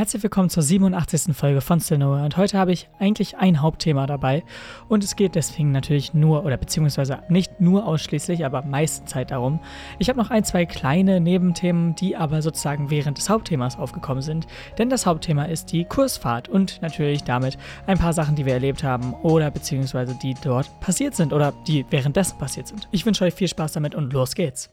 Herzlich 0.00 0.22
willkommen 0.22 0.48
zur 0.48 0.62
87. 0.62 1.36
Folge 1.36 1.60
von 1.60 1.78
Still 1.78 1.98
Nowhere 1.98 2.24
und 2.24 2.38
heute 2.38 2.56
habe 2.56 2.72
ich 2.72 2.88
eigentlich 2.98 3.36
ein 3.36 3.60
Hauptthema 3.60 4.06
dabei 4.06 4.42
und 4.88 5.04
es 5.04 5.14
geht 5.14 5.34
deswegen 5.34 5.72
natürlich 5.72 6.14
nur 6.14 6.46
oder 6.46 6.56
beziehungsweise 6.56 7.18
nicht 7.28 7.60
nur 7.60 7.86
ausschließlich, 7.86 8.46
aber 8.46 8.62
meistens 8.62 9.10
Zeit 9.10 9.30
darum. 9.30 9.60
Ich 9.98 10.08
habe 10.08 10.18
noch 10.18 10.30
ein, 10.30 10.42
zwei 10.42 10.64
kleine 10.64 11.20
Nebenthemen, 11.20 11.96
die 11.96 12.16
aber 12.16 12.40
sozusagen 12.40 12.88
während 12.88 13.18
des 13.18 13.28
Hauptthemas 13.28 13.78
aufgekommen 13.78 14.22
sind, 14.22 14.46
denn 14.78 14.88
das 14.88 15.04
Hauptthema 15.04 15.44
ist 15.44 15.70
die 15.70 15.84
Kursfahrt 15.84 16.48
und 16.48 16.80
natürlich 16.80 17.22
damit 17.24 17.58
ein 17.86 17.98
paar 17.98 18.14
Sachen, 18.14 18.36
die 18.36 18.46
wir 18.46 18.54
erlebt 18.54 18.82
haben 18.82 19.12
oder 19.22 19.50
beziehungsweise 19.50 20.14
die 20.14 20.32
dort 20.42 20.80
passiert 20.80 21.14
sind 21.14 21.34
oder 21.34 21.52
die 21.68 21.84
währenddessen 21.90 22.38
passiert 22.38 22.68
sind. 22.68 22.88
Ich 22.90 23.04
wünsche 23.04 23.26
euch 23.26 23.34
viel 23.34 23.48
Spaß 23.48 23.72
damit 23.72 23.94
und 23.94 24.14
los 24.14 24.34
geht's. 24.34 24.70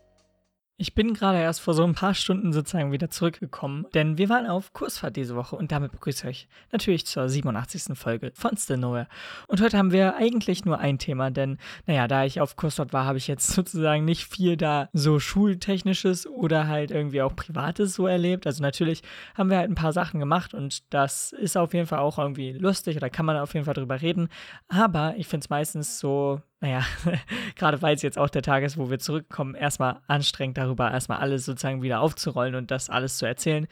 Ich 0.80 0.94
bin 0.94 1.16
gerade 1.16 1.40
erst 1.40 1.60
vor 1.62 1.74
so 1.74 1.84
ein 1.84 1.96
paar 1.96 2.14
Stunden 2.14 2.54
sozusagen 2.54 2.92
wieder 2.92 3.10
zurückgekommen, 3.10 3.88
denn 3.96 4.20
wir 4.20 4.30
waren 4.30 4.46
auf 4.46 4.74
Kursfahrt 4.74 5.16
diese 5.16 5.36
Woche 5.36 5.56
und 5.56 5.72
damit 5.72 5.92
begrüße 5.92 6.30
ich 6.30 6.30
euch 6.30 6.48
natürlich 6.72 7.08
zur 7.08 7.28
87. 7.28 7.98
Folge 7.98 8.32
von 8.36 8.56
Still 8.56 8.78
Nowhere. 8.78 9.08
Und 9.48 9.60
heute 9.60 9.76
haben 9.76 9.92
wir 9.92 10.18
eigentlich 10.18 10.66
nur 10.66 10.78
ein 10.78 11.00
Thema, 11.00 11.32
denn 11.32 11.58
naja, 11.88 12.08
da 12.08 12.26
ich 12.26 12.42
auf 12.42 12.58
Kursfahrt 12.58 12.94
war, 12.94 13.06
habe 13.06 13.18
ich 13.18 13.28
jetzt 13.28 13.48
sozusagen 13.54 14.06
nicht 14.06 14.28
viel 14.28 14.56
da 14.56 14.88
so 14.94 15.20
schultechnisches 15.20 16.28
oder 16.28 16.68
halt 16.68 16.92
irgendwie 16.92 17.24
auch 17.24 17.36
privates 17.36 17.96
so 17.96 18.06
erlebt. 18.06 18.46
Also 18.46 18.62
natürlich 18.62 19.02
haben 19.34 19.50
wir 19.50 19.58
halt 19.58 19.72
ein 19.72 19.76
paar 19.76 19.94
Sachen 19.94 20.20
gemacht 20.20 20.54
und 20.54 20.94
das 20.94 21.32
ist 21.32 21.58
auf 21.58 21.74
jeden 21.74 21.88
Fall 21.88 22.00
auch 22.00 22.20
irgendwie 22.20 22.52
lustig 22.52 22.98
oder 22.98 23.10
kann 23.10 23.26
man 23.26 23.38
auf 23.38 23.56
jeden 23.56 23.66
Fall 23.66 23.74
drüber 23.74 24.00
reden. 24.04 24.30
Aber 24.68 25.16
ich 25.18 25.28
finde 25.28 25.44
es 25.44 25.50
meistens 25.50 25.98
so 25.98 26.44
naja, 26.60 26.84
gerade 27.56 27.82
weil 27.82 27.96
es 27.96 28.02
jetzt 28.02 28.18
auch 28.18 28.30
der 28.30 28.42
Tag 28.42 28.64
ist, 28.64 28.78
wo 28.78 28.90
wir 28.90 29.00
zurückkommen, 29.00 29.56
erstmal 29.56 30.02
anstrengend 30.08 30.58
darüber, 30.58 30.92
erstmal 30.92 31.20
alles 31.20 31.46
sozusagen 31.46 31.82
wieder 31.82 32.02
aufzurollen 32.02 32.56
und 32.56 32.72
das 32.72 32.90
alles 32.90 33.18
zu 33.18 33.26
erzählen. 33.26 33.68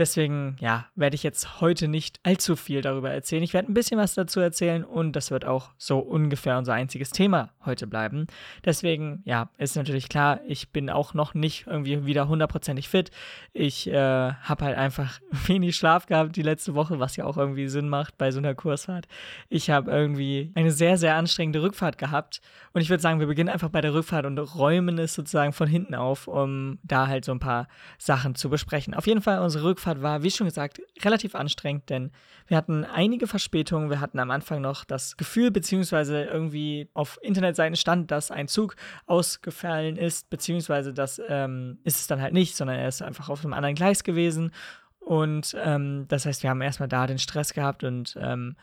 Deswegen, 0.00 0.56
ja, 0.60 0.86
werde 0.96 1.14
ich 1.14 1.22
jetzt 1.22 1.60
heute 1.60 1.86
nicht 1.86 2.20
allzu 2.22 2.56
viel 2.56 2.80
darüber 2.80 3.10
erzählen. 3.10 3.42
Ich 3.42 3.52
werde 3.52 3.70
ein 3.70 3.74
bisschen 3.74 3.98
was 3.98 4.14
dazu 4.14 4.40
erzählen 4.40 4.82
und 4.82 5.14
das 5.14 5.30
wird 5.30 5.44
auch 5.44 5.72
so 5.76 5.98
ungefähr 5.98 6.56
unser 6.56 6.72
einziges 6.72 7.10
Thema 7.10 7.50
heute 7.66 7.86
bleiben. 7.86 8.26
Deswegen, 8.64 9.20
ja, 9.26 9.50
ist 9.58 9.76
natürlich 9.76 10.08
klar, 10.08 10.40
ich 10.46 10.70
bin 10.70 10.88
auch 10.88 11.12
noch 11.12 11.34
nicht 11.34 11.66
irgendwie 11.66 12.06
wieder 12.06 12.28
hundertprozentig 12.28 12.88
fit. 12.88 13.10
Ich 13.52 13.88
äh, 13.88 14.32
habe 14.32 14.64
halt 14.64 14.78
einfach 14.78 15.20
wenig 15.46 15.76
Schlaf 15.76 16.06
gehabt 16.06 16.34
die 16.34 16.40
letzte 16.40 16.74
Woche, 16.74 16.98
was 16.98 17.16
ja 17.16 17.26
auch 17.26 17.36
irgendwie 17.36 17.68
Sinn 17.68 17.90
macht 17.90 18.16
bei 18.16 18.30
so 18.30 18.38
einer 18.38 18.54
Kursfahrt. 18.54 19.06
Ich 19.50 19.68
habe 19.68 19.90
irgendwie 19.90 20.50
eine 20.54 20.70
sehr, 20.70 20.96
sehr 20.96 21.16
anstrengende 21.16 21.60
Rückfahrt 21.60 21.98
gehabt 21.98 22.40
und 22.72 22.80
ich 22.80 22.88
würde 22.88 23.02
sagen, 23.02 23.20
wir 23.20 23.26
beginnen 23.26 23.50
einfach 23.50 23.68
bei 23.68 23.82
der 23.82 23.92
Rückfahrt 23.92 24.24
und 24.24 24.38
räumen 24.38 24.98
es 24.98 25.12
sozusagen 25.12 25.52
von 25.52 25.68
hinten 25.68 25.94
auf, 25.94 26.26
um 26.26 26.78
da 26.84 27.06
halt 27.06 27.26
so 27.26 27.32
ein 27.32 27.38
paar 27.38 27.68
Sachen 27.98 28.34
zu 28.34 28.48
besprechen. 28.48 28.94
Auf 28.94 29.06
jeden 29.06 29.20
Fall 29.20 29.40
unsere 29.40 29.64
Rückfahrt 29.64 29.89
Rückfahrt 29.90 30.02
war, 30.02 30.22
wie 30.22 30.30
schon 30.30 30.46
gesagt, 30.46 30.80
relativ 31.02 31.34
anstrengend, 31.34 31.90
denn 31.90 32.10
wir 32.46 32.56
hatten 32.56 32.84
einige 32.84 33.26
Verspätungen. 33.26 33.90
Wir 33.90 34.00
hatten 34.00 34.18
am 34.18 34.30
Anfang 34.30 34.60
noch 34.60 34.84
das 34.84 35.16
Gefühl, 35.16 35.50
beziehungsweise 35.50 36.24
irgendwie 36.24 36.88
auf 36.94 37.18
Internetseiten 37.22 37.76
stand, 37.76 38.10
dass 38.10 38.30
ein 38.30 38.48
Zug 38.48 38.76
ausgefallen 39.06 39.96
ist, 39.96 40.30
beziehungsweise 40.30 40.92
das 40.92 41.20
ähm, 41.28 41.78
ist 41.84 42.00
es 42.00 42.06
dann 42.06 42.20
halt 42.20 42.32
nicht, 42.32 42.56
sondern 42.56 42.78
er 42.78 42.88
ist 42.88 43.02
einfach 43.02 43.28
auf 43.28 43.44
einem 43.44 43.54
anderen 43.54 43.74
Gleis 43.74 44.04
gewesen. 44.04 44.52
Und 45.00 45.56
ähm, 45.62 46.06
das 46.08 46.26
heißt, 46.26 46.42
wir 46.42 46.50
haben 46.50 46.60
erstmal 46.60 46.88
da 46.88 47.06
den 47.06 47.18
Stress 47.18 47.52
gehabt 47.52 47.84
und 47.84 48.16
ähm, 48.20 48.56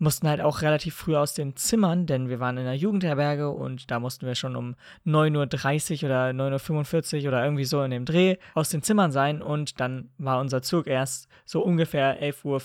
mussten 0.00 0.28
halt 0.28 0.40
auch 0.40 0.62
relativ 0.62 0.94
früh 0.94 1.14
aus 1.14 1.34
den 1.34 1.56
Zimmern, 1.56 2.06
denn 2.06 2.28
wir 2.28 2.40
waren 2.40 2.56
in 2.56 2.64
der 2.64 2.74
Jugendherberge 2.74 3.50
und 3.50 3.90
da 3.90 4.00
mussten 4.00 4.26
wir 4.26 4.34
schon 4.34 4.56
um 4.56 4.74
9.30 5.06 6.02
Uhr 6.02 6.08
oder 6.08 6.30
9.45 6.30 7.22
Uhr 7.22 7.28
oder 7.28 7.44
irgendwie 7.44 7.64
so 7.66 7.82
in 7.82 7.90
dem 7.90 8.06
Dreh 8.06 8.36
aus 8.54 8.70
den 8.70 8.82
Zimmern 8.82 9.12
sein 9.12 9.42
und 9.42 9.78
dann 9.78 10.08
war 10.16 10.40
unser 10.40 10.62
Zug 10.62 10.86
erst 10.86 11.28
so 11.44 11.62
ungefähr 11.62 12.22
11.50 12.22 12.44
Uhr, 12.44 12.58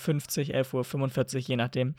11.45 0.56 1.34
Uhr, 1.34 1.40
je 1.40 1.56
nachdem. 1.56 1.94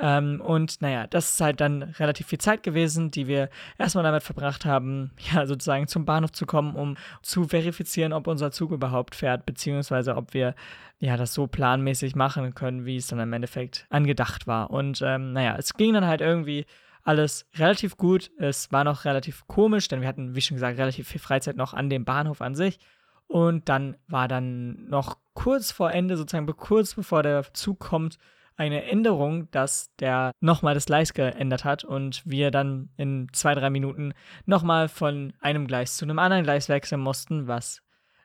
Ähm, 0.00 0.40
und 0.40 0.82
naja, 0.82 1.06
das 1.06 1.30
ist 1.30 1.40
halt 1.40 1.60
dann 1.60 1.82
relativ 1.82 2.26
viel 2.26 2.40
Zeit 2.40 2.62
gewesen, 2.62 3.12
die 3.12 3.28
wir 3.28 3.48
erstmal 3.78 4.04
damit 4.04 4.24
verbracht 4.24 4.64
haben, 4.64 5.12
ja, 5.32 5.46
sozusagen 5.46 5.86
zum 5.86 6.04
Bahnhof 6.04 6.32
zu 6.32 6.46
kommen, 6.46 6.74
um 6.74 6.96
zu 7.22 7.44
verifizieren, 7.44 8.12
ob 8.12 8.26
unser 8.26 8.50
Zug 8.50 8.72
überhaupt 8.72 9.14
fährt, 9.14 9.46
beziehungsweise 9.46 10.16
ob 10.16 10.34
wir 10.34 10.54
ja, 11.00 11.16
das 11.16 11.32
so 11.32 11.46
planmäßig 11.46 12.14
machen 12.14 12.54
können, 12.54 12.84
wie 12.84 12.96
es 12.96 13.08
dann 13.08 13.18
im 13.20 13.32
Endeffekt 13.32 13.86
angedacht 13.88 14.46
war. 14.46 14.70
Und 14.70 15.02
ähm, 15.02 15.32
naja, 15.32 15.56
es 15.58 15.74
ging 15.74 15.94
dann 15.94 16.06
halt 16.06 16.20
irgendwie 16.20 16.66
alles 17.02 17.46
relativ 17.56 17.96
gut. 17.96 18.30
Es 18.38 18.70
war 18.70 18.84
noch 18.84 19.06
relativ 19.06 19.46
komisch, 19.46 19.88
denn 19.88 20.02
wir 20.02 20.08
hatten, 20.08 20.34
wie 20.34 20.42
schon 20.42 20.56
gesagt, 20.56 20.78
relativ 20.78 21.08
viel 21.08 21.20
Freizeit 21.20 21.56
noch 21.56 21.72
an 21.72 21.88
dem 21.88 22.04
Bahnhof 22.04 22.42
an 22.42 22.54
sich. 22.54 22.78
Und 23.26 23.70
dann 23.70 23.96
war 24.08 24.28
dann 24.28 24.88
noch 24.88 25.16
kurz 25.32 25.72
vor 25.72 25.90
Ende, 25.90 26.18
sozusagen 26.18 26.46
kurz 26.56 26.94
bevor 26.94 27.22
der 27.22 27.44
Zug 27.54 27.80
kommt, 27.80 28.18
eine 28.56 28.84
Änderung, 28.84 29.50
dass 29.52 29.94
der 30.00 30.32
nochmal 30.40 30.74
das 30.74 30.84
Gleis 30.84 31.14
geändert 31.14 31.64
hat 31.64 31.82
und 31.82 32.22
wir 32.26 32.50
dann 32.50 32.90
in 32.98 33.28
zwei, 33.32 33.54
drei 33.54 33.70
Minuten 33.70 34.12
nochmal 34.44 34.88
von 34.88 35.32
einem 35.40 35.66
Gleis 35.66 35.96
zu 35.96 36.04
einem 36.04 36.18
anderen 36.18 36.44
Gleis 36.44 36.68
wechseln 36.68 37.00
mussten, 37.00 37.46
was 37.46 37.80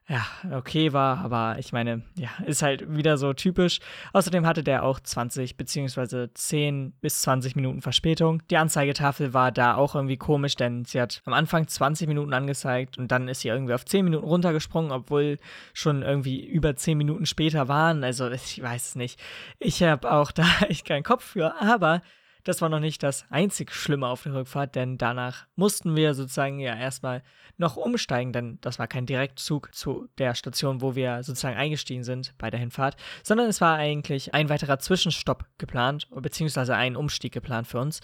ja, 0.08 0.24
okay 0.56 0.94
war, 0.94 1.18
aber 1.18 1.58
ich 1.58 1.74
meine, 1.74 2.04
ja, 2.16 2.30
ist 2.46 2.62
halt 2.62 2.96
wieder 2.96 3.18
so 3.18 3.34
typisch. 3.34 3.80
Außerdem 4.14 4.46
hatte 4.46 4.64
der 4.64 4.84
auch 4.84 5.00
20 5.00 5.58
bzw. 5.58 6.28
10 6.32 6.94
bis 7.02 7.24
20 7.24 7.56
Minuten 7.56 7.82
Verspätung. 7.82 8.44
Die 8.52 8.58
Anzeigetafel 8.58 9.34
war 9.34 9.52
da 9.52 9.76
auch 9.76 9.96
irgendwie 9.96 10.18
komisch, 10.18 10.56
denn 10.56 10.86
sie 10.86 11.02
hat 11.02 11.24
am 11.26 11.34
Anfang 11.34 11.68
20 11.68 12.08
Minuten 12.08 12.34
angezeigt 12.34 13.00
und 13.00 13.12
dann 13.12 13.28
ist 13.28 13.42
sie 13.42 13.48
irgendwie 13.48 13.74
auf 13.74 13.84
10 13.84 14.06
Minuten 14.06 14.26
runtergesprungen, 14.26 14.92
obwohl 14.92 15.40
schon 15.74 16.04
irgendwie 16.04 16.46
über 16.46 16.76
10 16.76 17.00
Minuten 17.00 17.26
später 17.26 17.68
waren. 17.68 18.04
Also 18.04 18.30
ich 18.30 18.62
weiß 18.62 18.90
es 18.90 18.96
nicht. 18.96 19.20
Ich 19.58 19.82
habe 19.82 20.12
auch 20.12 20.32
da 20.32 20.46
echt 20.70 20.86
keinen 20.86 21.04
Kopf 21.04 21.24
für, 21.24 21.60
aber 21.60 22.04
das 22.45 22.61
war 22.61 22.69
noch 22.69 22.79
nicht 22.79 23.03
das 23.03 23.25
einzig 23.29 23.73
Schlimme 23.73 24.07
auf 24.07 24.23
der 24.23 24.35
Rückfahrt, 24.35 24.75
denn 24.75 24.97
danach 24.97 25.47
mussten 25.56 25.95
wir 25.95 26.13
sozusagen 26.13 26.59
ja 26.59 26.75
erstmal 26.75 27.23
noch 27.57 27.75
umsteigen, 27.75 28.33
denn 28.33 28.59
das 28.61 28.79
war 28.79 28.88
kein 28.88 29.06
Direktzug 29.06 29.73
zu 29.73 30.07
der 30.19 30.35
Station, 30.35 30.81
wo 30.81 30.95
wir 30.95 31.23
sozusagen 31.23 31.57
eingestiegen 31.57 32.03
sind 32.03 32.33
bei 32.38 32.50
der 32.50 32.59
Hinfahrt, 32.59 32.97
sondern 33.23 33.47
es 33.47 33.61
war 33.61 33.78
eigentlich 33.78 34.33
ein 34.33 34.50
weiterer 34.50 34.78
Zwischenstopp 34.78 35.45
geplant, 35.57 36.07
beziehungsweise 36.11 36.75
ein 36.75 36.95
Umstieg 36.95 37.33
geplant 37.33 37.67
für 37.67 37.79
uns. 37.79 38.00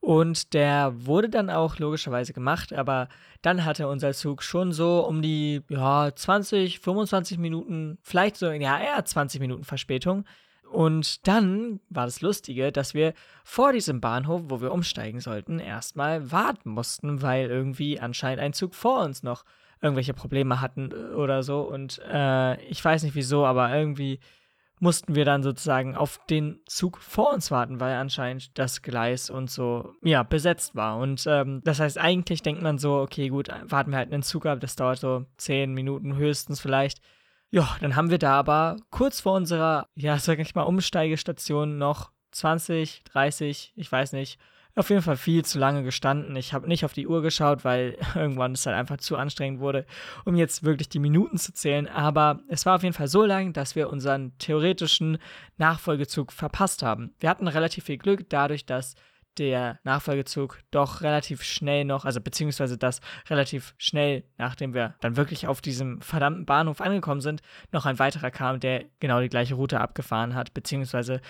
Und 0.00 0.54
der 0.54 0.92
wurde 0.94 1.28
dann 1.28 1.48
auch 1.48 1.78
logischerweise 1.78 2.32
gemacht, 2.32 2.72
aber 2.72 3.08
dann 3.42 3.64
hatte 3.64 3.86
unser 3.88 4.12
Zug 4.12 4.42
schon 4.42 4.72
so 4.72 5.06
um 5.06 5.22
die 5.22 5.62
ja, 5.68 6.10
20, 6.14 6.80
25 6.80 7.38
Minuten, 7.38 7.98
vielleicht 8.02 8.36
so, 8.36 8.50
ja, 8.50 8.80
eher 8.80 9.04
20 9.04 9.40
Minuten 9.40 9.64
Verspätung. 9.64 10.24
Und 10.70 11.26
dann 11.28 11.80
war 11.88 12.06
das 12.06 12.20
Lustige, 12.20 12.72
dass 12.72 12.94
wir 12.94 13.14
vor 13.44 13.72
diesem 13.72 14.00
Bahnhof, 14.00 14.42
wo 14.48 14.60
wir 14.60 14.72
umsteigen 14.72 15.20
sollten, 15.20 15.58
erstmal 15.58 16.32
warten 16.32 16.70
mussten, 16.70 17.22
weil 17.22 17.48
irgendwie 17.48 18.00
anscheinend 18.00 18.42
ein 18.42 18.52
Zug 18.52 18.74
vor 18.74 19.02
uns 19.04 19.22
noch 19.22 19.44
irgendwelche 19.80 20.14
Probleme 20.14 20.60
hatten 20.60 20.90
äh, 20.90 21.14
oder 21.14 21.42
so. 21.42 21.60
Und 21.60 22.00
äh, 22.10 22.60
ich 22.64 22.84
weiß 22.84 23.02
nicht 23.02 23.14
wieso, 23.14 23.46
aber 23.46 23.74
irgendwie 23.74 24.18
mussten 24.80 25.14
wir 25.14 25.24
dann 25.24 25.42
sozusagen 25.42 25.96
auf 25.96 26.20
den 26.28 26.60
Zug 26.66 26.98
vor 26.98 27.32
uns 27.32 27.50
warten, 27.50 27.80
weil 27.80 27.94
anscheinend 27.94 28.58
das 28.58 28.82
Gleis 28.82 29.30
und 29.30 29.50
so, 29.50 29.94
ja, 30.02 30.22
besetzt 30.22 30.74
war. 30.74 30.98
Und 30.98 31.24
ähm, 31.26 31.62
das 31.64 31.80
heißt, 31.80 31.98
eigentlich 31.98 32.42
denkt 32.42 32.62
man 32.62 32.78
so, 32.78 32.98
okay, 32.98 33.28
gut, 33.28 33.48
warten 33.62 33.92
wir 33.92 33.98
halt 33.98 34.12
einen 34.12 34.22
Zug 34.22 34.46
ab, 34.46 34.60
das 34.60 34.76
dauert 34.76 34.98
so 34.98 35.24
zehn 35.36 35.72
Minuten 35.72 36.16
höchstens 36.16 36.60
vielleicht. 36.60 37.00
Ja, 37.54 37.76
dann 37.80 37.94
haben 37.94 38.10
wir 38.10 38.18
da 38.18 38.32
aber 38.32 38.78
kurz 38.90 39.20
vor 39.20 39.34
unserer, 39.34 39.86
ja, 39.94 40.18
sag 40.18 40.40
ich 40.40 40.56
mal, 40.56 40.64
Umsteigestation 40.64 41.78
noch 41.78 42.10
20, 42.32 43.04
30, 43.04 43.74
ich 43.76 43.92
weiß 43.92 44.10
nicht, 44.10 44.40
auf 44.74 44.90
jeden 44.90 45.02
Fall 45.02 45.16
viel 45.16 45.44
zu 45.44 45.60
lange 45.60 45.84
gestanden. 45.84 46.34
Ich 46.34 46.52
habe 46.52 46.66
nicht 46.66 46.84
auf 46.84 46.94
die 46.94 47.06
Uhr 47.06 47.22
geschaut, 47.22 47.64
weil 47.64 47.96
irgendwann 48.16 48.54
es 48.54 48.66
halt 48.66 48.76
einfach 48.76 48.96
zu 48.96 49.16
anstrengend 49.16 49.60
wurde, 49.60 49.86
um 50.24 50.34
jetzt 50.34 50.64
wirklich 50.64 50.88
die 50.88 50.98
Minuten 50.98 51.38
zu 51.38 51.52
zählen. 51.52 51.86
Aber 51.86 52.40
es 52.48 52.66
war 52.66 52.74
auf 52.74 52.82
jeden 52.82 52.92
Fall 52.92 53.06
so 53.06 53.24
lang, 53.24 53.52
dass 53.52 53.76
wir 53.76 53.88
unseren 53.88 54.36
theoretischen 54.38 55.18
Nachfolgezug 55.56 56.32
verpasst 56.32 56.82
haben. 56.82 57.14
Wir 57.20 57.30
hatten 57.30 57.46
relativ 57.46 57.84
viel 57.84 57.98
Glück 57.98 58.28
dadurch, 58.30 58.66
dass 58.66 58.96
der 59.38 59.78
Nachfolgezug 59.84 60.60
doch 60.70 61.02
relativ 61.02 61.42
schnell 61.42 61.84
noch, 61.84 62.04
also 62.04 62.20
beziehungsweise 62.20 62.78
das 62.78 63.00
relativ 63.28 63.74
schnell, 63.78 64.24
nachdem 64.38 64.74
wir 64.74 64.94
dann 65.00 65.16
wirklich 65.16 65.46
auf 65.46 65.60
diesem 65.60 66.00
verdammten 66.00 66.46
Bahnhof 66.46 66.80
angekommen 66.80 67.20
sind, 67.20 67.42
noch 67.72 67.86
ein 67.86 67.98
weiterer 67.98 68.30
kam, 68.30 68.60
der 68.60 68.84
genau 69.00 69.20
die 69.20 69.28
gleiche 69.28 69.54
Route 69.54 69.80
abgefahren 69.80 70.34
hat, 70.34 70.54
beziehungsweise 70.54 71.20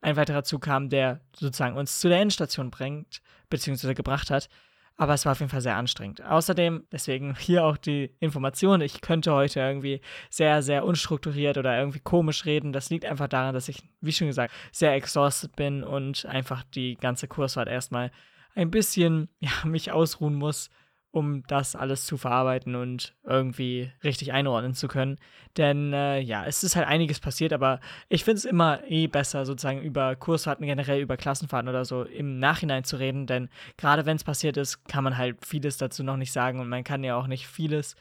ein 0.00 0.16
weiterer 0.16 0.44
Zug 0.44 0.62
kam, 0.62 0.90
der 0.90 1.20
sozusagen 1.34 1.76
uns 1.76 2.00
zu 2.00 2.08
der 2.08 2.20
Endstation 2.20 2.70
bringt, 2.70 3.22
beziehungsweise 3.48 3.94
gebracht 3.94 4.30
hat. 4.30 4.48
Aber 4.96 5.14
es 5.14 5.24
war 5.24 5.32
auf 5.32 5.40
jeden 5.40 5.50
Fall 5.50 5.60
sehr 5.60 5.76
anstrengend. 5.76 6.22
Außerdem, 6.22 6.84
deswegen 6.92 7.34
hier 7.36 7.64
auch 7.64 7.76
die 7.76 8.14
Information, 8.20 8.80
ich 8.80 9.00
könnte 9.00 9.32
heute 9.32 9.60
irgendwie 9.60 10.00
sehr, 10.30 10.62
sehr 10.62 10.84
unstrukturiert 10.84 11.58
oder 11.58 11.76
irgendwie 11.76 12.00
komisch 12.00 12.44
reden. 12.44 12.72
Das 12.72 12.90
liegt 12.90 13.04
einfach 13.04 13.28
daran, 13.28 13.54
dass 13.54 13.68
ich, 13.68 13.82
wie 14.00 14.12
schon 14.12 14.28
gesagt, 14.28 14.54
sehr 14.70 14.94
exhausted 14.94 15.56
bin 15.56 15.82
und 15.82 16.26
einfach 16.26 16.62
die 16.62 16.94
ganze 16.94 17.26
Kursfahrt 17.26 17.68
erstmal 17.68 18.12
ein 18.54 18.70
bisschen 18.70 19.28
ja, 19.40 19.50
mich 19.64 19.90
ausruhen 19.90 20.34
muss 20.34 20.70
um 21.14 21.44
das 21.46 21.76
alles 21.76 22.06
zu 22.06 22.16
verarbeiten 22.16 22.74
und 22.74 23.14
irgendwie 23.22 23.92
richtig 24.02 24.32
einordnen 24.32 24.74
zu 24.74 24.88
können. 24.88 25.16
Denn 25.56 25.92
äh, 25.92 26.18
ja, 26.18 26.44
es 26.44 26.64
ist 26.64 26.74
halt 26.74 26.88
einiges 26.88 27.20
passiert, 27.20 27.52
aber 27.52 27.78
ich 28.08 28.24
finde 28.24 28.38
es 28.38 28.44
immer 28.44 28.80
eh 28.88 29.06
besser, 29.06 29.46
sozusagen 29.46 29.80
über 29.80 30.16
Kursfahrten 30.16 30.66
generell, 30.66 31.00
über 31.00 31.16
Klassenfahrten 31.16 31.68
oder 31.68 31.84
so 31.84 32.02
im 32.02 32.40
Nachhinein 32.40 32.82
zu 32.82 32.96
reden, 32.96 33.28
denn 33.28 33.48
gerade 33.76 34.06
wenn 34.06 34.16
es 34.16 34.24
passiert 34.24 34.56
ist, 34.56 34.84
kann 34.88 35.04
man 35.04 35.16
halt 35.16 35.36
vieles 35.46 35.76
dazu 35.76 36.02
noch 36.02 36.16
nicht 36.16 36.32
sagen 36.32 36.58
und 36.58 36.68
man 36.68 36.82
kann 36.82 37.04
ja 37.04 37.16
auch 37.16 37.28
nicht 37.28 37.46
vieles 37.46 37.94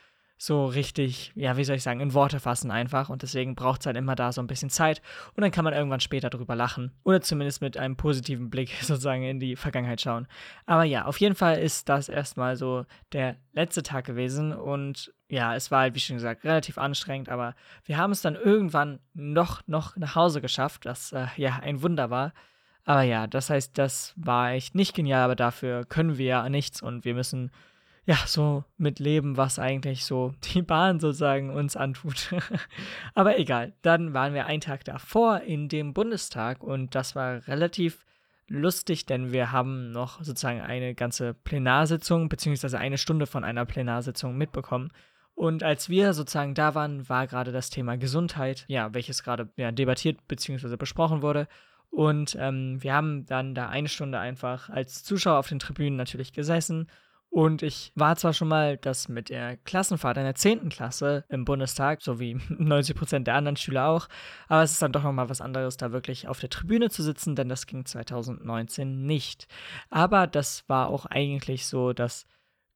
so 0.45 0.65
richtig, 0.65 1.31
ja, 1.35 1.55
wie 1.55 1.63
soll 1.63 1.77
ich 1.77 1.83
sagen, 1.83 2.01
in 2.01 2.13
Worte 2.13 2.41
fassen 2.41 2.69
einfach. 2.69 3.07
Und 3.07 3.21
deswegen 3.21 3.55
braucht 3.55 3.79
es 3.79 3.85
halt 3.85 3.95
immer 3.95 4.13
da 4.13 4.33
so 4.33 4.41
ein 4.41 4.47
bisschen 4.47 4.69
Zeit. 4.69 5.01
Und 5.35 5.41
dann 5.41 5.51
kann 5.51 5.63
man 5.63 5.73
irgendwann 5.73 6.01
später 6.01 6.29
drüber 6.29 6.53
lachen. 6.53 6.91
Oder 7.05 7.21
zumindest 7.21 7.61
mit 7.61 7.77
einem 7.77 7.95
positiven 7.95 8.49
Blick 8.49 8.69
sozusagen 8.81 9.23
in 9.23 9.39
die 9.39 9.55
Vergangenheit 9.55 10.01
schauen. 10.01 10.27
Aber 10.65 10.83
ja, 10.83 11.05
auf 11.05 11.21
jeden 11.21 11.35
Fall 11.35 11.59
ist 11.59 11.87
das 11.87 12.09
erstmal 12.09 12.57
so 12.57 12.85
der 13.13 13.37
letzte 13.53 13.83
Tag 13.83 14.03
gewesen. 14.03 14.51
Und 14.51 15.13
ja, 15.29 15.55
es 15.55 15.71
war 15.71 15.79
halt, 15.79 15.95
wie 15.95 16.01
schon 16.01 16.17
gesagt, 16.17 16.43
relativ 16.43 16.77
anstrengend. 16.77 17.29
Aber 17.29 17.55
wir 17.85 17.97
haben 17.97 18.11
es 18.11 18.21
dann 18.21 18.35
irgendwann 18.35 18.99
noch, 19.13 19.65
noch 19.65 19.95
nach 19.95 20.15
Hause 20.15 20.41
geschafft, 20.41 20.85
was 20.85 21.13
äh, 21.13 21.27
ja 21.37 21.59
ein 21.61 21.81
Wunder 21.81 22.09
war. 22.09 22.33
Aber 22.83 23.03
ja, 23.03 23.27
das 23.27 23.49
heißt, 23.49 23.77
das 23.77 24.13
war 24.17 24.51
echt 24.51 24.75
nicht 24.75 24.93
genial, 24.93 25.23
aber 25.23 25.37
dafür 25.37 25.85
können 25.85 26.17
wir 26.17 26.25
ja 26.25 26.49
nichts 26.49 26.81
und 26.81 27.05
wir 27.05 27.13
müssen 27.13 27.49
ja, 28.05 28.17
so 28.25 28.65
mit 28.77 28.99
Leben, 28.99 29.37
was 29.37 29.59
eigentlich 29.59 30.05
so 30.05 30.33
die 30.53 30.61
Bahn 30.61 30.99
sozusagen 30.99 31.49
uns 31.49 31.75
antut. 31.75 32.33
Aber 33.13 33.39
egal, 33.39 33.73
dann 33.81 34.13
waren 34.13 34.33
wir 34.33 34.45
einen 34.45 34.61
Tag 34.61 34.83
davor 34.85 35.41
in 35.41 35.69
dem 35.69 35.93
Bundestag 35.93 36.63
und 36.63 36.95
das 36.95 37.15
war 37.15 37.47
relativ 37.47 38.05
lustig, 38.47 39.05
denn 39.05 39.31
wir 39.31 39.51
haben 39.51 39.91
noch 39.91 40.21
sozusagen 40.21 40.61
eine 40.61 40.95
ganze 40.95 41.33
Plenarsitzung 41.33 42.27
beziehungsweise 42.27 42.77
eine 42.77 42.97
Stunde 42.97 43.25
von 43.25 43.43
einer 43.43 43.65
Plenarsitzung 43.65 44.37
mitbekommen. 44.37 44.91
Und 45.33 45.63
als 45.63 45.89
wir 45.89 46.13
sozusagen 46.13 46.53
da 46.53 46.75
waren, 46.75 47.07
war 47.09 47.25
gerade 47.25 47.51
das 47.51 47.69
Thema 47.69 47.97
Gesundheit, 47.97 48.65
ja, 48.67 48.93
welches 48.93 49.23
gerade 49.23 49.49
ja, 49.55 49.71
debattiert 49.71 50.27
beziehungsweise 50.27 50.77
besprochen 50.77 51.21
wurde. 51.21 51.47
Und 51.89 52.35
ähm, 52.39 52.83
wir 52.83 52.93
haben 52.93 53.25
dann 53.25 53.55
da 53.55 53.69
eine 53.69 53.87
Stunde 53.87 54.19
einfach 54.19 54.69
als 54.69 55.03
Zuschauer 55.03 55.39
auf 55.39 55.47
den 55.47 55.59
Tribünen 55.59 55.95
natürlich 55.95 56.33
gesessen 56.33 56.87
und 57.33 57.63
ich 57.63 57.91
war 57.95 58.15
zwar 58.15 58.31
schon 58.33 58.47
mal 58.47 58.77
das 58.77 59.09
mit 59.09 59.29
der 59.29 59.57
Klassenfahrt 59.57 60.17
in 60.17 60.23
der 60.23 60.35
10. 60.35 60.69
Klasse 60.69 61.25
im 61.29 61.45
Bundestag, 61.45 62.03
so 62.03 62.19
wie 62.19 62.35
90 62.49 62.95
Prozent 62.95 63.25
der 63.25 63.33
anderen 63.33 63.57
Schüler 63.57 63.87
auch, 63.87 64.07
aber 64.47 64.61
es 64.61 64.73
ist 64.73 64.81
dann 64.83 64.91
doch 64.91 65.01
nochmal 65.01 65.29
was 65.29 65.41
anderes, 65.41 65.75
da 65.75 65.91
wirklich 65.91 66.27
auf 66.27 66.39
der 66.39 66.51
Tribüne 66.51 66.91
zu 66.91 67.01
sitzen, 67.01 67.35
denn 67.35 67.49
das 67.49 67.65
ging 67.65 67.85
2019 67.85 69.07
nicht. 69.07 69.47
Aber 69.89 70.27
das 70.27 70.63
war 70.69 70.89
auch 70.89 71.07
eigentlich 71.07 71.65
so 71.65 71.91
das 71.91 72.27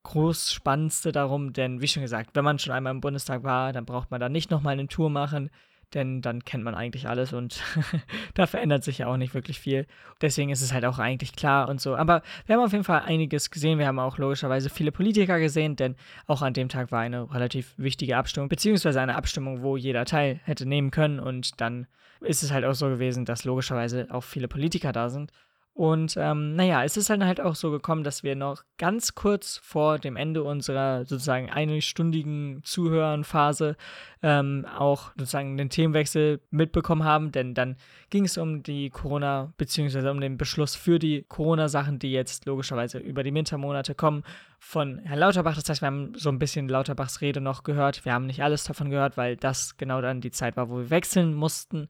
groß 0.01 0.51
Spannendste 0.51 1.11
darum, 1.11 1.53
denn 1.53 1.79
wie 1.79 1.87
schon 1.87 2.01
gesagt, 2.01 2.31
wenn 2.33 2.43
man 2.43 2.57
schon 2.57 2.73
einmal 2.73 2.95
im 2.95 3.01
Bundestag 3.01 3.43
war, 3.43 3.73
dann 3.73 3.85
braucht 3.85 4.09
man 4.09 4.19
da 4.19 4.27
nicht 4.27 4.49
nochmal 4.49 4.73
eine 4.73 4.87
Tour 4.87 5.11
machen 5.11 5.51
denn 5.93 6.21
dann 6.21 6.43
kennt 6.43 6.63
man 6.63 6.75
eigentlich 6.75 7.07
alles 7.07 7.33
und 7.33 7.61
da 8.33 8.45
verändert 8.45 8.83
sich 8.83 8.99
ja 8.99 9.07
auch 9.07 9.17
nicht 9.17 9.33
wirklich 9.33 9.59
viel. 9.59 9.85
Deswegen 10.21 10.49
ist 10.49 10.61
es 10.61 10.73
halt 10.73 10.85
auch 10.85 10.99
eigentlich 10.99 11.35
klar 11.35 11.69
und 11.69 11.79
so. 11.79 11.95
Aber 11.95 12.21
wir 12.45 12.55
haben 12.55 12.63
auf 12.63 12.71
jeden 12.71 12.83
Fall 12.83 13.01
einiges 13.01 13.51
gesehen. 13.51 13.79
Wir 13.79 13.87
haben 13.87 13.99
auch 13.99 14.17
logischerweise 14.17 14.69
viele 14.69 14.91
Politiker 14.91 15.39
gesehen, 15.39 15.75
denn 15.75 15.95
auch 16.25 16.41
an 16.41 16.53
dem 16.53 16.69
Tag 16.69 16.91
war 16.91 17.01
eine 17.01 17.33
relativ 17.33 17.73
wichtige 17.77 18.17
Abstimmung, 18.17 18.49
beziehungsweise 18.49 18.99
eine 19.01 19.15
Abstimmung, 19.15 19.61
wo 19.61 19.77
jeder 19.77 20.05
teil 20.05 20.39
hätte 20.43 20.65
nehmen 20.65 20.91
können 20.91 21.19
und 21.19 21.61
dann 21.61 21.87
ist 22.21 22.43
es 22.43 22.51
halt 22.51 22.65
auch 22.65 22.73
so 22.73 22.87
gewesen, 22.87 23.25
dass 23.25 23.45
logischerweise 23.45 24.07
auch 24.09 24.23
viele 24.23 24.47
Politiker 24.47 24.91
da 24.91 25.09
sind. 25.09 25.31
Und 25.77 26.15
ähm, 26.17 26.55
naja, 26.55 26.83
es 26.83 26.97
ist 26.97 27.11
dann 27.11 27.23
halt 27.23 27.39
auch 27.39 27.53
so 27.53 27.69
gekommen, 27.69 28.03
dass 28.03 28.23
wir 28.23 28.35
noch 28.35 28.63
ganz 28.79 29.13
kurz 29.13 29.59
vor 29.63 29.99
dem 29.99 30.15
Ende 30.15 30.41
unserer 30.41 31.05
sozusagen 31.05 31.51
einstündigen 31.51 32.61
Zuhörenphase 32.63 33.77
ähm, 34.23 34.65
auch 34.75 35.11
sozusagen 35.15 35.55
den 35.55 35.69
Themenwechsel 35.69 36.41
mitbekommen 36.49 37.03
haben, 37.03 37.31
denn 37.31 37.53
dann 37.53 37.75
ging 38.09 38.25
es 38.25 38.39
um 38.39 38.63
die 38.63 38.89
Corona, 38.89 39.53
beziehungsweise 39.57 40.09
um 40.09 40.19
den 40.19 40.39
Beschluss 40.39 40.75
für 40.75 40.97
die 40.97 41.25
Corona-Sachen, 41.27 41.99
die 41.99 42.11
jetzt 42.11 42.47
logischerweise 42.47 42.97
über 42.97 43.21
die 43.21 43.35
Wintermonate 43.35 43.93
kommen, 43.93 44.23
von 44.57 44.97
Herrn 44.97 45.19
Lauterbach. 45.19 45.53
Das 45.53 45.69
heißt, 45.69 45.83
wir 45.83 45.87
haben 45.87 46.13
so 46.15 46.29
ein 46.29 46.39
bisschen 46.39 46.69
Lauterbachs 46.69 47.21
Rede 47.21 47.39
noch 47.39 47.61
gehört. 47.61 48.03
Wir 48.03 48.13
haben 48.13 48.25
nicht 48.25 48.41
alles 48.41 48.63
davon 48.63 48.89
gehört, 48.89 49.15
weil 49.15 49.37
das 49.37 49.77
genau 49.77 50.01
dann 50.01 50.21
die 50.21 50.31
Zeit 50.31 50.57
war, 50.57 50.71
wo 50.71 50.77
wir 50.77 50.89
wechseln 50.89 51.35
mussten. 51.35 51.87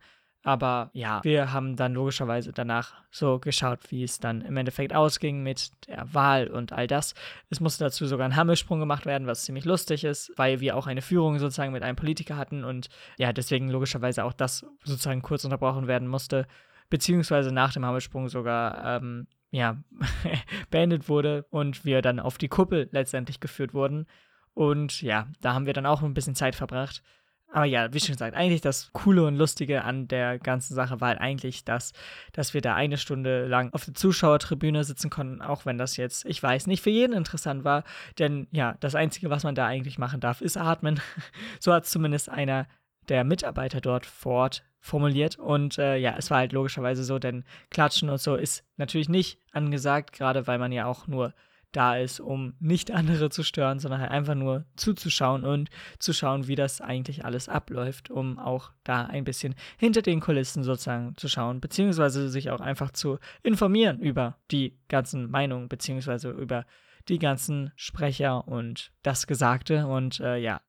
Aber 0.48 0.92
ja, 0.94 1.22
wir 1.26 1.52
haben 1.52 1.76
dann 1.76 1.94
logischerweise 1.94 2.54
danach 2.54 2.94
so 3.12 3.38
geschaut, 3.38 3.92
wie 3.92 4.06
es 4.06 4.22
dann 4.22 4.40
im 4.40 4.56
Endeffekt 4.56 4.96
ausging 4.96 5.44
mit 5.44 5.72
der 5.88 6.14
Wahl 6.14 6.48
und 6.48 6.72
all 6.72 6.88
das. 6.88 7.16
Es 7.50 7.60
musste 7.60 7.84
dazu 7.84 8.06
sogar 8.06 8.26
ein 8.26 8.38
Hammelsprung 8.38 8.80
gemacht 8.80 9.06
werden, 9.06 9.28
was 9.28 9.44
ziemlich 9.44 9.66
lustig 9.66 10.06
ist, 10.06 10.32
weil 10.38 10.62
wir 10.62 10.78
auch 10.78 10.88
eine 10.88 11.02
Führung 11.02 11.38
sozusagen 11.38 11.74
mit 11.74 11.84
einem 11.84 11.98
Politiker 11.98 12.38
hatten 12.38 12.64
und 12.64 12.88
ja, 13.18 13.34
deswegen 13.34 13.68
logischerweise 13.68 14.24
auch 14.24 14.32
das 14.32 14.66
sozusagen 14.86 15.22
kurz 15.22 15.44
unterbrochen 15.44 15.88
werden 15.88 16.08
musste, 16.08 16.48
beziehungsweise 16.90 17.52
nach 17.52 17.74
dem 17.74 17.84
Hammelsprung 17.84 18.30
sogar 18.30 19.02
ähm, 19.02 19.28
ja, 19.52 19.76
beendet 20.70 21.10
wurde 21.10 21.46
und 21.50 21.84
wir 21.84 22.02
dann 22.02 22.22
auf 22.22 22.38
die 22.38 22.48
Kuppel 22.48 22.88
letztendlich 22.94 23.42
geführt 23.42 23.74
wurden. 23.74 24.08
Und 24.54 25.02
ja, 25.02 25.28
da 25.42 25.54
haben 25.54 25.66
wir 25.66 25.74
dann 25.74 25.86
auch 25.86 26.04
ein 26.04 26.14
bisschen 26.14 26.36
Zeit 26.36 26.56
verbracht. 26.56 27.04
Aber 27.50 27.66
ja, 27.66 27.94
wie 27.94 28.00
schon 28.00 28.14
gesagt, 28.14 28.36
eigentlich 28.36 28.62
das 28.62 28.92
Coole 28.92 29.26
und 29.26 29.36
Lustige 29.36 29.84
an 29.84 30.08
der 30.08 30.38
ganzen 30.38 30.76
Sache 30.76 31.00
war 31.00 31.10
halt 31.10 31.22
eigentlich 31.22 31.64
das, 31.64 31.94
dass 32.34 32.54
wir 32.54 32.62
da 32.62 32.76
eine 32.76 32.98
Stunde 32.98 33.48
lang 33.48 33.74
auf 33.74 33.86
der 33.86 33.94
Zuschauertribüne 33.94 34.84
sitzen 34.84 35.10
konnten, 35.10 35.42
auch 35.42 35.66
wenn 35.66 35.78
das 35.78 35.96
jetzt, 35.96 36.26
ich 36.26 36.44
weiß, 36.44 36.68
nicht 36.68 36.84
für 36.84 36.90
jeden 36.90 37.14
interessant 37.14 37.64
war. 37.64 37.84
Denn 38.20 38.48
ja, 38.52 38.76
das 38.82 38.96
Einzige, 38.96 39.30
was 39.30 39.44
man 39.44 39.56
da 39.56 39.66
eigentlich 39.66 39.98
machen 39.98 40.20
darf, 40.20 40.42
ist 40.42 40.58
atmen. 40.58 41.00
so 41.60 41.74
hat 41.74 41.86
es 41.86 41.92
zumindest 41.92 42.30
einer 42.30 42.68
der 43.08 43.24
Mitarbeiter 43.24 43.80
dort 43.80 44.06
vor 44.06 44.34
Ort 44.34 44.64
formuliert. 44.80 45.38
Und 45.40 45.78
äh, 45.78 45.96
ja, 45.98 46.16
es 46.18 46.30
war 46.30 46.40
halt 46.40 46.52
logischerweise 46.54 47.04
so, 47.04 47.18
denn 47.18 47.46
Klatschen 47.70 48.10
und 48.10 48.20
so 48.20 48.36
ist 48.36 48.66
natürlich 48.76 49.10
nicht 49.10 49.40
angesagt, 49.52 50.12
gerade 50.12 50.48
weil 50.48 50.60
man 50.60 50.72
ja 50.72 50.86
auch 50.86 51.08
nur 51.08 51.34
da 51.72 51.98
ist, 51.98 52.19
um 52.19 52.54
nicht 52.60 52.92
andere 52.98 53.30
zu 53.30 53.44
stören, 53.44 53.80
sondern 53.80 54.02
halt 54.02 54.12
einfach 54.12 54.36
nur 54.36 54.66
zuzuschauen 54.75 55.44
und 55.44 55.69
zu 56.00 56.14
schauen, 56.14 56.48
wie 56.48 56.56
das 56.56 56.81
eigentlich 56.81 57.25
alles 57.25 57.50
abläuft, 57.50 58.10
um 58.10 58.40
auch 58.40 58.72
da 58.84 59.06
ein 59.06 59.24
bisschen 59.24 59.56
hinter 59.78 60.02
den 60.02 60.19
Kulissen 60.19 60.64
sozusagen 60.64 61.16
zu 61.18 61.28
schauen, 61.28 61.62
beziehungsweise 61.62 62.30
sich 62.30 62.50
auch 62.50 62.62
einfach 62.62 62.92
zu 62.92 63.19
informieren 63.44 64.00
über 64.00 64.38
die 64.52 64.78
ganzen 64.88 65.30
Meinungen, 65.30 65.69
beziehungsweise 65.69 66.31
über 66.31 66.66
die 67.08 67.19
ganzen 67.19 67.72
Sprecher 67.75 68.48
und 68.48 68.92
das 69.02 69.28
Gesagte 69.28 69.88
und 69.88 70.19
äh, 70.19 70.38
ja, 70.38 70.62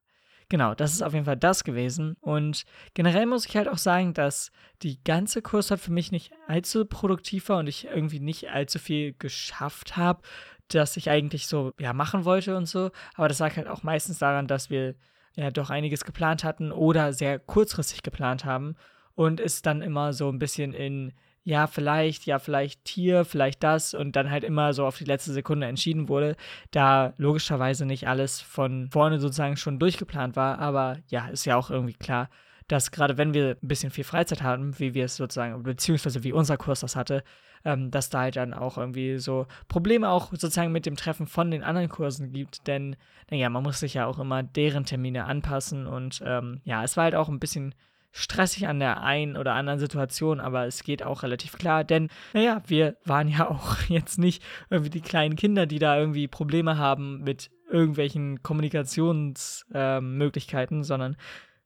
Genau, 0.51 0.75
das 0.75 0.93
ist 0.93 1.03
auf 1.03 1.13
jeden 1.13 1.27
Fall 1.27 1.37
das 1.37 1.63
gewesen. 1.63 2.17
Und 2.21 2.65
generell 2.95 3.27
muss 3.27 3.45
ich 3.45 3.55
halt 3.55 3.69
auch 3.69 3.77
sagen, 3.77 4.15
dass 4.15 4.51
die 4.83 5.03
ganze 5.05 5.43
Kursfahrt 5.43 5.81
für 5.81 5.93
mich 5.93 6.11
nicht 6.11 6.33
allzu 6.47 6.87
produktiv 6.87 7.51
war 7.51 7.59
und 7.59 7.67
ich 7.67 7.85
irgendwie 7.85 8.21
nicht 8.21 8.49
allzu 8.49 8.79
viel 8.79 9.15
geschafft 9.19 9.99
habe 9.99 10.23
das 10.69 10.97
ich 10.97 11.11
eigentlich 11.11 11.47
so 11.47 11.73
ja 11.79 11.93
machen 11.93 12.25
wollte 12.25 12.57
und 12.57 12.67
so. 12.67 12.91
Aber 13.15 13.29
das 13.29 13.39
lag 13.39 13.57
halt 13.57 13.69
auch 13.69 13.83
meistens 13.83 14.19
daran, 14.19 14.47
dass 14.47 14.71
wir 14.71 14.95
ja 15.37 15.51
doch 15.51 15.71
einiges 15.71 16.05
geplant 16.05 16.45
hatten 16.45 16.73
oder 16.73 17.13
sehr 17.13 17.39
kurzfristig 17.39 18.03
geplant 18.03 18.45
haben 18.45 18.77
und 19.15 19.41
es 19.41 19.63
dann 19.63 19.83
immer 19.83 20.13
so 20.13 20.29
ein 20.29 20.39
bisschen 20.39 20.75
in 20.75 21.13
ja, 21.49 21.67
vielleicht, 21.67 22.27
ja, 22.27 22.39
vielleicht 22.39 22.89
hier, 22.89 23.25
vielleicht 23.25 23.63
das 23.63 23.95
und 23.95 24.17
dann 24.17 24.31
halt 24.31 24.45
immer 24.45 24.75
so 24.75 24.85
auf 24.85 24.99
die 24.99 25.07
letzte 25.07 25.33
Sekunde 25.33 25.67
entschieden 25.67 26.11
wurde, 26.11 26.37
da 26.73 27.15
logischerweise 27.17 27.87
nicht 27.87 28.07
alles 28.07 28.43
von 28.43 28.91
vorne 28.91 29.19
sozusagen 29.19 29.57
schon 29.57 29.79
durchgeplant 29.79 30.37
war, 30.37 30.59
aber 30.59 30.99
ja, 31.09 31.29
ist 31.29 31.47
ja 31.47 31.57
auch 31.57 31.71
irgendwie 31.71 31.95
klar, 31.95 32.29
dass 32.69 32.91
gerade 32.91 33.19
wenn 33.19 33.35
wir 33.35 33.57
ein 33.63 33.69
bisschen 33.69 33.91
viel 33.91 34.05
Freizeit 34.05 34.43
haben, 34.43 34.79
wie 34.79 34.95
wir 34.95 35.07
es 35.07 35.17
sozusagen, 35.17 35.63
beziehungsweise 35.63 36.23
wie 36.23 36.33
unser 36.33 36.57
Kurs 36.57 36.81
das 36.81 36.97
hatte, 36.97 37.25
ähm, 37.65 37.91
dass 37.91 38.11
da 38.11 38.21
halt 38.21 38.37
dann 38.37 38.55
auch 38.55 38.79
irgendwie 38.79 39.19
so 39.19 39.47
Probleme 39.67 40.09
auch 40.09 40.31
sozusagen 40.31 40.71
mit 40.71 40.87
dem 40.87 40.97
Treffen 40.97 41.27
von 41.27 41.51
den 41.51 41.65
anderen 41.65 41.89
Kursen 41.89 42.33
gibt, 42.33 42.67
denn 42.67 42.97
naja, 43.31 43.49
man 43.49 43.63
muss 43.63 43.81
sich 43.81 43.95
ja 43.95 44.07
auch 44.07 44.19
immer 44.19 44.43
deren 44.43 44.85
Termine 44.85 45.25
anpassen 45.25 45.87
und 45.87 46.23
ähm, 46.25 46.61
ja, 46.65 46.85
es 46.85 46.97
war 46.97 47.05
halt 47.05 47.15
auch 47.15 47.29
ein 47.29 47.41
bisschen 47.41 47.75
stressig 48.13 48.69
an 48.69 48.81
der 48.81 49.03
einen 49.03 49.37
oder 49.37 49.53
anderen 49.55 49.79
Situation, 49.79 50.41
aber 50.41 50.67
es 50.67 50.83
geht 50.83 51.03
auch 51.03 51.23
relativ 51.23 51.59
klar, 51.59 51.85
denn 51.85 52.09
naja, 52.33 52.63
wir 52.67 52.97
waren 53.05 53.29
ja 53.29 53.51
auch 53.51 53.77
jetzt 53.89 54.19
nicht 54.19 54.43
irgendwie 54.71 54.91
die 54.91 55.01
kleinen 55.01 55.37
Kinder, 55.37 55.67
die 55.67 55.79
da 55.79 55.99
irgendwie 55.99 56.29
Probleme 56.29 56.79
haben 56.79 57.23
mit 57.23 57.51
irgendwelchen 57.71 58.43
Kommunikationsmöglichkeiten, 58.43 60.81
äh, 60.81 60.85
sondern 60.85 61.17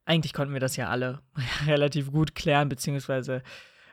eigentlich 0.05 0.33
konnten 0.33 0.53
wir 0.53 0.59
das 0.59 0.75
ja 0.75 0.89
alle 0.89 1.21
relativ 1.65 2.11
gut 2.11 2.35
klären, 2.35 2.69
beziehungsweise 2.69 3.43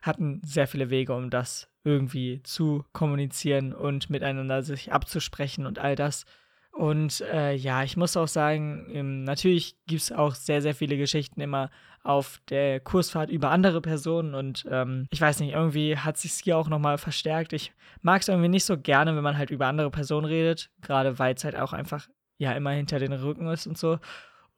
hatten 0.03 0.41
sehr 0.45 0.67
viele 0.67 0.91
Wege, 0.91 1.15
um 1.15 1.31
das 1.31 1.69
irgendwie 1.85 2.43
zu 2.43 2.85
kommunizieren 2.93 3.73
und 3.73 4.11
miteinander 4.11 4.63
sich 4.63 4.93
abzusprechen 4.93 5.67
und 5.67 5.79
all 5.79 5.95
das. 5.95 6.25
Und 6.73 7.21
äh, 7.33 7.53
ja, 7.55 7.83
ich 7.83 7.97
muss 7.97 8.17
auch 8.17 8.29
sagen, 8.29 8.87
ähm, 8.93 9.25
natürlich 9.25 9.77
gibt 9.87 10.03
es 10.03 10.13
auch 10.13 10.35
sehr, 10.35 10.63
sehr 10.63 10.75
viele 10.75 10.97
Geschichten 10.97 11.41
immer 11.41 11.71
auf 12.03 12.41
der 12.49 12.81
Kursfahrt 12.81 13.29
über 13.29 13.51
andere 13.51 13.83
Personen 13.83 14.35
und 14.35 14.67
ähm, 14.71 15.07
ich 15.11 15.21
weiß 15.21 15.41
nicht, 15.41 15.53
irgendwie 15.53 15.99
hat 15.99 16.17
sich 16.17 16.33
hier 16.33 16.57
auch 16.57 16.69
nochmal 16.69 16.97
verstärkt. 16.97 17.53
Ich 17.53 17.73
mag 18.01 18.23
es 18.23 18.29
irgendwie 18.29 18.49
nicht 18.49 18.65
so 18.65 18.79
gerne, 18.79 19.15
wenn 19.17 19.23
man 19.23 19.37
halt 19.37 19.51
über 19.51 19.67
andere 19.67 19.91
Personen 19.91 20.25
redet, 20.25 20.71
gerade 20.81 21.19
weil 21.19 21.35
es 21.35 21.45
halt 21.45 21.57
auch 21.57 21.75
einfach 21.75 22.09
ja 22.39 22.53
immer 22.53 22.71
hinter 22.71 22.99
den 22.99 23.13
Rücken 23.13 23.49
ist 23.49 23.67
und 23.67 23.77
so. 23.77 23.99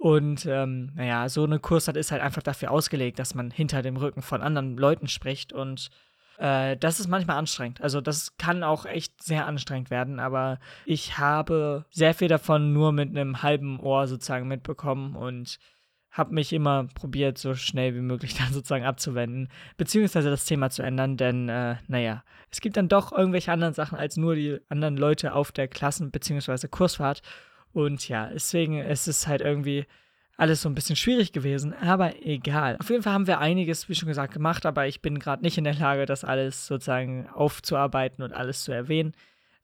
Und 0.03 0.47
ähm, 0.47 0.91
naja, 0.97 1.29
so 1.29 1.45
eine 1.45 1.61
Kursart 1.61 1.97
ist 1.97 2.11
halt 2.11 2.23
einfach 2.23 2.43
dafür 2.43 2.73
ausgelegt, 2.73 3.21
dass 3.21 3.37
man 3.37 3.53
hinter 3.53 3.83
dem 3.83 3.97
Rücken 3.97 4.21
von 4.21 4.43
anderen 4.43 4.77
Leuten 4.77 5.07
spricht. 5.07 5.53
Und 5.53 5.91
äh, 6.39 6.77
das 6.77 6.99
ist 6.99 7.07
manchmal 7.07 7.37
anstrengend. 7.37 7.81
Also 7.81 8.01
das 8.01 8.37
kann 8.37 8.65
auch 8.65 8.85
echt 8.85 9.23
sehr 9.23 9.47
anstrengend 9.47 9.91
werden. 9.91 10.19
Aber 10.19 10.59
ich 10.87 11.19
habe 11.19 11.85
sehr 11.93 12.15
viel 12.15 12.27
davon 12.27 12.73
nur 12.73 12.91
mit 12.91 13.11
einem 13.11 13.45
halben 13.45 13.79
Ohr 13.79 14.09
sozusagen 14.09 14.49
mitbekommen 14.49 15.15
und 15.15 15.61
habe 16.11 16.35
mich 16.35 16.53
immer 16.53 16.89
probiert, 16.97 17.39
so 17.39 17.55
schnell 17.55 17.95
wie 17.95 18.01
möglich 18.01 18.35
dann 18.39 18.53
sozusagen 18.53 18.85
abzuwenden, 18.85 19.51
beziehungsweise 19.77 20.31
das 20.31 20.47
Thema 20.47 20.69
zu 20.71 20.83
ändern, 20.83 21.17
denn, 21.17 21.49
äh, 21.49 21.77
naja, 21.87 22.25
es 22.51 22.61
gibt 22.61 22.77
dann 22.77 22.89
doch 22.89 23.13
irgendwelche 23.13 23.53
anderen 23.53 23.73
Sachen 23.73 23.97
als 23.97 24.17
nur 24.17 24.35
die 24.35 24.59
anderen 24.69 24.97
Leute 24.97 25.33
auf 25.33 25.53
der 25.53 25.69
Klassen- 25.69 26.11
beziehungsweise 26.11 26.69
Kursfahrt. 26.69 27.23
Und 27.73 28.09
ja, 28.09 28.29
deswegen 28.29 28.79
ist 28.79 29.09
es 29.09 29.26
halt 29.26 29.41
irgendwie 29.41 29.87
alles 30.37 30.62
so 30.62 30.69
ein 30.69 30.75
bisschen 30.75 30.97
schwierig 30.97 31.33
gewesen, 31.33 31.73
aber 31.75 32.25
egal. 32.25 32.76
Auf 32.81 32.91
jeden 32.91 33.02
Fall 33.02 33.12
haben 33.12 33.26
wir 33.26 33.38
einiges, 33.38 33.88
wie 33.88 33.95
schon 33.95 34.09
gesagt, 34.09 34.33
gemacht, 34.33 34.67
aber 34.67 34.87
ich 34.87 35.00
bin 35.00 35.19
gerade 35.19 35.43
nicht 35.43 35.59
in 35.59 35.64
der 35.64 35.75
Lage, 35.75 36.07
das 36.07 36.25
alles 36.25 36.67
sozusagen 36.67 37.29
aufzuarbeiten 37.29 38.25
und 38.25 38.33
alles 38.33 38.64
zu 38.64 38.73
erwähnen. 38.73 39.12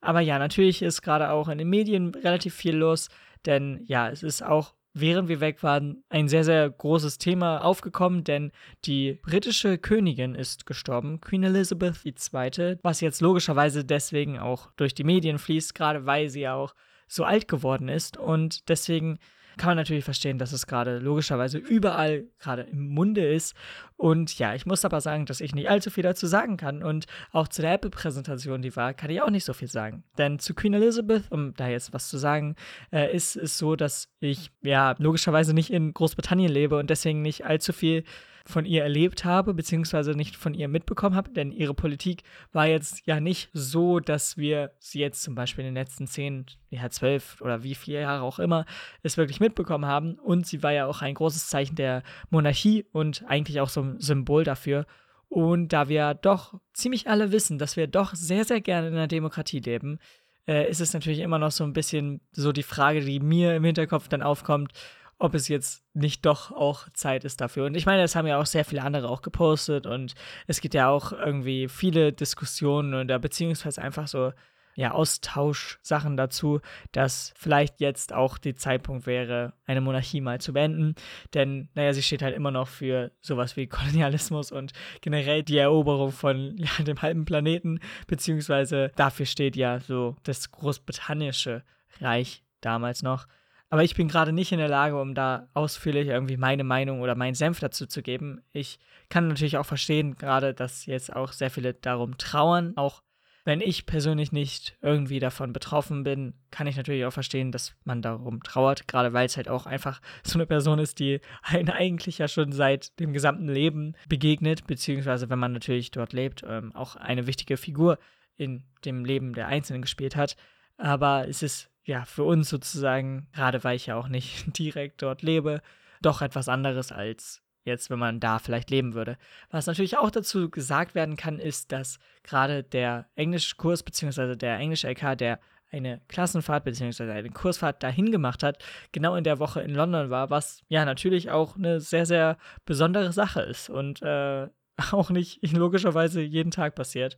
Aber 0.01 0.21
ja, 0.21 0.39
natürlich 0.39 0.83
ist 0.83 1.03
gerade 1.03 1.31
auch 1.31 1.49
in 1.49 1.59
den 1.59 1.69
Medien 1.69 2.15
relativ 2.15 2.55
viel 2.55 2.77
los, 2.77 3.09
denn 3.47 3.81
ja, 3.87 4.09
es 4.09 4.23
ist 4.23 4.43
auch 4.43 4.75
während 5.01 5.29
wir 5.29 5.41
weg 5.41 5.63
waren, 5.63 6.03
ein 6.09 6.29
sehr, 6.29 6.45
sehr 6.45 6.69
großes 6.69 7.19
Thema 7.19 7.65
aufgekommen, 7.65 8.25
denn 8.25 8.53
die 8.85 9.15
britische 9.23 9.79
Königin 9.79 10.35
ist 10.35 10.67
gestorben, 10.67 11.21
Queen 11.21 11.45
Elizabeth 11.45 12.05
II., 12.05 12.79
was 12.83 13.01
jetzt 13.01 13.21
logischerweise 13.21 13.85
deswegen 13.85 14.39
auch 14.39 14.71
durch 14.77 14.95
die 14.95 15.05
Medien 15.05 15.39
fließt, 15.39 15.75
gerade 15.75 16.07
weil 16.07 16.29
sie 16.29 16.41
ja 16.41 16.55
auch 16.55 16.75
so 17.09 17.25
alt 17.25 17.49
geworden 17.49 17.89
ist 17.89 18.17
und 18.17 18.69
deswegen 18.69 19.19
kann 19.59 19.71
man 19.71 19.77
natürlich 19.77 20.05
verstehen, 20.05 20.39
dass 20.39 20.53
es 20.53 20.67
gerade 20.67 20.99
logischerweise 20.99 21.59
überall 21.59 22.25
gerade 22.39 22.63
im 22.63 22.89
Munde 22.89 23.27
ist. 23.27 23.55
Und 23.97 24.39
ja, 24.39 24.55
ich 24.55 24.65
muss 24.65 24.85
aber 24.85 25.01
sagen, 25.01 25.27
dass 25.27 25.41
ich 25.41 25.55
nicht 25.55 25.69
allzu 25.69 25.91
viel 25.91 26.05
dazu 26.05 26.27
sagen 26.27 26.57
kann. 26.57 26.83
Und 26.83 27.07
auch 27.33 27.49
zu 27.49 27.61
der 27.61 27.75
Apple-Präsentation, 27.75 28.63
die 28.63 28.75
war, 28.77 28.95
kann 28.95 29.11
ich 29.11 29.21
auch 29.21 29.31
nicht 29.31 29.45
so 29.45 29.53
viel 29.53 29.69
sagen. 29.69 30.05
Denn 30.17 30.39
zu 30.39 30.55
Queen 30.55 30.75
Elizabeth, 30.75 31.25
um 31.31 31.53
da 31.55 31.69
jetzt 31.69 31.93
was 31.93 32.09
zu 32.09 32.17
sagen, 32.17 32.55
äh, 32.93 33.15
ist 33.15 33.37
es 33.37 33.59
so, 33.59 33.77
dass 33.77 34.09
ich 34.21 34.51
ja 34.63 34.95
logischerweise 34.99 35.53
nicht 35.53 35.73
in 35.73 35.93
Großbritannien 35.93 36.51
lebe 36.51 36.79
und 36.79 36.89
deswegen 36.89 37.21
nicht 37.21 37.45
allzu 37.45 37.73
viel 37.73 38.05
von 38.49 38.65
ihr 38.65 38.83
erlebt 38.83 39.27
habe, 39.27 39.53
beziehungsweise 39.53 40.13
nicht 40.13 40.35
von 40.35 40.55
ihr 40.55 40.69
mitbekommen 40.69 41.15
habe, 41.15 41.31
denn 41.31 41.53
ihre 41.53 41.75
Politik 41.75 42.23
war 42.51 42.67
jetzt 42.67 43.07
ja 43.07 43.21
nicht 43.21 43.51
so, 43.53 44.01
dass 44.01 44.39
wir 44.39 44.73
sie 44.79 45.01
jetzt 45.01 45.23
zum 45.23 45.35
Beispiel 45.35 45.67
in 45.67 45.75
den 45.75 45.83
letzten 45.83 46.07
zehn, 46.07 46.47
ja 46.71 46.89
zwölf 46.89 47.43
oder 47.43 47.63
wie 47.63 47.75
viele 47.75 48.01
Jahre 48.01 48.23
auch 48.23 48.39
immer 48.39 48.65
es 49.03 49.19
wirklich 49.19 49.39
mitbekommen 49.39 49.85
haben. 49.85 50.15
Und 50.15 50.47
sie 50.47 50.63
war 50.63 50.73
ja 50.73 50.87
auch 50.87 51.03
ein 51.03 51.13
großes 51.13 51.49
Zeichen 51.49 51.77
der 51.77 52.03
Monarchie 52.31 52.87
und 52.91 53.23
eigentlich 53.29 53.61
auch 53.61 53.69
so 53.69 53.83
ein 53.83 54.01
Symbol 54.01 54.45
dafür. 54.45 54.87
Und 55.29 55.75
da 55.75 55.91
wir 55.91 56.15
doch 56.15 56.59
ziemlich 56.73 57.07
alle 57.07 57.33
wissen, 57.33 57.59
dass 57.59 57.77
wir 57.77 57.87
doch 57.87 58.15
sehr, 58.15 58.47
sehr 58.47 58.63
gerne 58.63 58.89
in 58.89 58.95
einer 58.95 59.09
Demokratie 59.09 59.61
leben, 59.61 59.99
äh, 60.47 60.71
ist 60.71 60.81
es 60.81 60.95
natürlich 60.95 61.19
immer 61.19 61.39
noch 61.39 61.53
so 61.53 61.65
ein 61.65 61.75
bisschen 61.75 62.23
so 62.33 62.53
die 62.53 62.63
Frage, 62.63 63.03
die 63.03 63.21
mir 63.21 63.55
im 63.57 63.65
Hinterkopf 63.65 64.09
dann 64.09 64.23
aufkommt, 64.23 64.73
ob 65.19 65.35
es 65.35 65.49
jetzt 65.49 65.83
nicht 65.95 66.25
doch 66.25 66.53
auch 66.53 66.89
Zeit 66.95 67.25
ist 67.25 67.41
dafür. 67.41 67.67
Und 67.67 67.77
ich 67.77 67.87
meine, 67.87 68.03
das 68.03 68.15
haben 68.15 68.27
ja 68.27 68.41
auch 68.41 68.47
sehr 68.47 68.65
viele 68.65 68.83
andere 68.83 69.09
auch 69.09 69.23
gepostet 69.23 69.87
und 69.87 70.15
es 70.47 70.61
gibt 70.61 70.75
ja 70.75 70.89
auch 70.89 71.13
irgendwie 71.13 71.69
viele 71.69 72.13
Diskussionen 72.13 72.95
oder 72.95 73.19
beziehungsweise 73.19 73.83
einfach 73.83 74.07
so 74.07 74.33
ja, 74.79 74.93
Austauschsachen 74.93 76.17
dazu, 76.17 76.61
dass 76.93 77.35
vielleicht 77.37 77.81
jetzt 77.81 78.13
auch 78.13 78.39
der 78.39 78.55
Zeitpunkt 78.55 79.07
wäre, 79.07 79.55
eine 79.67 79.81
Monarchie 79.81 80.21
mal 80.21 80.41
zu 80.41 80.53
beenden. 80.53 80.95
Denn, 81.35 81.69
naja, 81.75 81.93
sie 81.93 82.03
steht 82.03 82.23
halt 82.23 82.37
immer 82.37 82.53
noch 82.53 82.69
für 82.69 83.11
sowas 83.21 83.57
wie 83.57 83.67
Kolonialismus 83.67 84.53
und 84.53 84.73
generell 85.01 85.43
die 85.43 85.59
Eroberung 85.59 86.13
von 86.13 86.57
ja, 86.59 86.85
dem 86.85 87.03
halben 87.03 87.25
Planeten, 87.25 87.81
beziehungsweise 88.07 88.93
dafür 88.95 89.27
steht 89.27 89.57
ja 89.57 89.81
so 89.81 90.15
das 90.23 90.53
großbritannische 90.53 91.65
Reich 92.01 92.45
damals 92.61 93.03
noch. 93.03 93.27
Aber 93.71 93.85
ich 93.85 93.95
bin 93.95 94.09
gerade 94.09 94.33
nicht 94.33 94.53
in 94.53 94.59
der 94.59 94.69
Lage, 94.69 94.99
um 94.99 95.15
da 95.15 95.49
ausführlich 95.53 96.09
irgendwie 96.09 96.39
meine 96.39 96.65
Meinung 96.65 97.01
oder 97.01 97.15
meinen 97.15 97.35
Senf 97.35 97.61
dazu 97.61 97.87
zu 97.87 98.03
geben. 98.03 98.41
Ich 98.53 98.79
kann 99.11 99.29
natürlich 99.29 99.59
auch 99.59 99.67
verstehen, 99.67 100.15
gerade, 100.17 100.55
dass 100.55 100.87
jetzt 100.87 101.15
auch 101.15 101.33
sehr 101.33 101.51
viele 101.51 101.75
darum 101.75 102.17
trauern. 102.17 102.73
Auch 102.77 103.03
wenn 103.45 103.61
ich 103.61 103.87
persönlich 103.87 104.31
nicht 104.31 104.77
irgendwie 104.83 105.21
davon 105.21 105.53
betroffen 105.53 106.03
bin, 106.03 106.35
kann 106.51 106.67
ich 106.67 106.77
natürlich 106.77 107.05
auch 107.07 107.13
verstehen, 107.13 107.51
dass 107.53 107.75
man 107.85 108.03
darum 108.03 108.43
trauert. 108.43 108.89
Gerade 108.89 109.13
weil 109.13 109.27
es 109.27 109.37
halt 109.37 109.49
auch 109.49 109.65
einfach 109.65 110.01
so 110.23 110.39
eine 110.39 110.47
Person 110.47 110.79
ist, 110.79 110.99
die 110.99 111.21
einen 111.43 111.71
eigentlich 111.71 112.19
ja 112.19 112.29
schon 112.29 112.53
seit 112.53 112.99
dem 113.01 113.13
gesamten 113.13 113.49
Leben 113.49 113.95
begegnet, 114.09 114.67
beziehungsweise 114.67 115.29
wenn 115.31 115.39
man 115.39 115.53
natürlich 115.53 115.91
dort 115.91 116.13
lebt, 116.13 116.43
ähm, 116.47 116.75
auch 116.75 116.97
eine 116.97 117.27
wichtige 117.27 117.57
Figur 117.57 117.99
in 118.37 118.65
dem 118.85 119.05
Leben 119.05 119.35
der 119.35 119.49
Einzelnen 119.49 119.83
gespielt 119.83 120.15
hat. 120.15 120.37
Aber 120.77 121.27
es 121.27 121.43
ist 121.43 121.71
ja, 121.89 122.05
für 122.05 122.25
uns 122.25 122.51
sozusagen, 122.51 123.29
gerade 123.33 123.65
weil 123.65 123.75
ich 123.75 123.87
ja 123.87 123.97
auch 123.97 124.09
nicht 124.09 124.45
direkt 124.59 125.01
dort 125.01 125.23
lebe, 125.23 125.63
doch 126.03 126.21
etwas 126.21 126.49
anderes 126.49 126.93
als 126.93 127.43
jetzt, 127.65 127.89
wenn 127.89 127.99
man 127.99 128.21
da 128.21 128.39
vielleicht 128.39 128.71
leben 128.71 128.95
würde. 128.95 129.17
Was 129.51 129.67
natürlich 129.67 129.97
auch 129.97 130.11
dazu 130.11 130.51
gesagt 130.51 130.95
werden 130.95 131.17
kann, 131.17 131.39
ist, 131.39 131.73
dass 131.73 131.99
gerade 132.23 132.63
der 132.63 133.07
Englischkurs 133.15 133.83
bzw. 133.83 134.37
der 134.37 134.59
englische 134.59 134.89
LK, 134.89 135.17
der 135.17 135.41
eine 135.71 136.03
Klassenfahrt 136.09 136.65
bzw. 136.65 137.11
eine 137.11 137.31
Kursfahrt 137.31 137.83
dahin 137.83 138.13
gemacht 138.13 138.43
hat, 138.43 138.63
genau 138.93 139.17
in 139.17 139.25
der 139.25 139.39
Woche 139.39 139.63
in 139.63 139.75
London 139.75 140.11
war, 140.11 140.29
was 140.29 140.63
ja 140.69 140.85
natürlich 140.85 141.31
auch 141.31 141.57
eine 141.57 141.81
sehr, 141.81 142.05
sehr 142.05 142.37
besondere 142.67 143.13
Sache 143.13 143.41
ist 143.41 143.71
und 143.71 144.03
äh, 144.03 144.49
auch 144.93 145.09
nicht 145.09 145.41
logischerweise 145.53 146.21
jeden 146.21 146.51
Tag 146.51 146.75
passiert. 146.75 147.17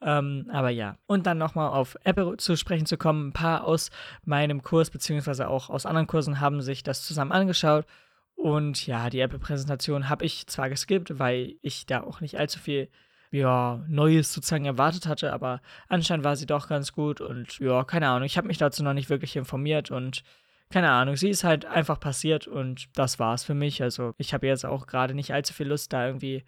Ähm, 0.00 0.48
aber 0.52 0.70
ja. 0.70 0.98
Und 1.06 1.26
dann 1.26 1.38
nochmal 1.38 1.70
auf 1.70 1.96
Apple 2.04 2.36
zu 2.36 2.56
sprechen 2.56 2.86
zu 2.86 2.96
kommen. 2.96 3.28
Ein 3.28 3.32
paar 3.32 3.64
aus 3.64 3.90
meinem 4.24 4.62
Kurs, 4.62 4.90
beziehungsweise 4.90 5.48
auch 5.48 5.70
aus 5.70 5.86
anderen 5.86 6.06
Kursen, 6.06 6.40
haben 6.40 6.60
sich 6.60 6.82
das 6.82 7.02
zusammen 7.02 7.32
angeschaut. 7.32 7.86
Und 8.34 8.86
ja, 8.86 9.10
die 9.10 9.20
Apple-Präsentation 9.20 10.08
habe 10.08 10.24
ich 10.24 10.46
zwar 10.48 10.68
geskippt, 10.68 11.18
weil 11.18 11.54
ich 11.62 11.86
da 11.86 12.02
auch 12.02 12.20
nicht 12.20 12.38
allzu 12.38 12.58
viel 12.58 12.88
ja, 13.30 13.82
Neues 13.88 14.32
sozusagen 14.32 14.64
erwartet 14.64 15.06
hatte, 15.06 15.32
aber 15.32 15.60
anscheinend 15.88 16.24
war 16.24 16.36
sie 16.36 16.46
doch 16.46 16.68
ganz 16.68 16.92
gut 16.92 17.20
und 17.20 17.58
ja, 17.58 17.82
keine 17.84 18.08
Ahnung, 18.08 18.26
ich 18.26 18.36
habe 18.36 18.46
mich 18.46 18.58
dazu 18.58 18.84
noch 18.84 18.92
nicht 18.92 19.10
wirklich 19.10 19.34
informiert 19.34 19.90
und 19.90 20.22
keine 20.70 20.90
Ahnung, 20.90 21.16
sie 21.16 21.30
ist 21.30 21.44
halt 21.44 21.64
einfach 21.66 22.00
passiert 22.00 22.46
und 22.46 22.88
das 22.94 23.18
war's 23.18 23.44
für 23.44 23.54
mich. 23.54 23.82
Also 23.82 24.14
ich 24.18 24.34
habe 24.34 24.46
jetzt 24.46 24.64
auch 24.64 24.86
gerade 24.86 25.14
nicht 25.14 25.32
allzu 25.32 25.52
viel 25.52 25.68
Lust, 25.68 25.92
da 25.92 26.06
irgendwie 26.06 26.44